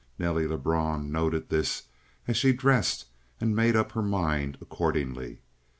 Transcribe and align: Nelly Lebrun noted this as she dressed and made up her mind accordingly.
Nelly 0.17 0.47
Lebrun 0.47 1.11
noted 1.11 1.49
this 1.49 1.83
as 2.27 2.35
she 2.35 2.53
dressed 2.53 3.05
and 3.39 3.55
made 3.55 3.75
up 3.75 3.91
her 3.91 4.01
mind 4.01 4.57
accordingly. 4.59 5.41